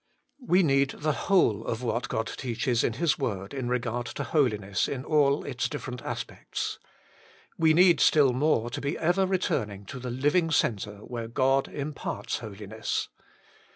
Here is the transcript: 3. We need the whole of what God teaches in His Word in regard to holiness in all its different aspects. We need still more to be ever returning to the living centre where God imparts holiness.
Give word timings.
3. 0.39 0.47
We 0.47 0.63
need 0.63 0.89
the 0.97 1.11
whole 1.11 1.63
of 1.63 1.83
what 1.83 2.09
God 2.09 2.25
teaches 2.25 2.83
in 2.83 2.93
His 2.93 3.19
Word 3.19 3.53
in 3.53 3.69
regard 3.69 4.07
to 4.07 4.23
holiness 4.23 4.87
in 4.87 5.05
all 5.05 5.43
its 5.43 5.69
different 5.69 6.01
aspects. 6.01 6.79
We 7.55 7.75
need 7.75 7.99
still 7.99 8.33
more 8.33 8.71
to 8.71 8.81
be 8.81 8.97
ever 8.97 9.27
returning 9.27 9.85
to 9.85 9.99
the 9.99 10.09
living 10.09 10.49
centre 10.49 11.01
where 11.05 11.27
God 11.27 11.67
imparts 11.67 12.39
holiness. 12.39 13.09